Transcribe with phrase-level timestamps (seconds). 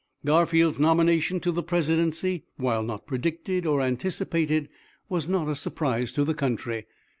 [0.25, 4.67] "Garfield's nomination to the presidency, while not predicted or anticipated,
[5.09, 6.87] was not a surprise to the country.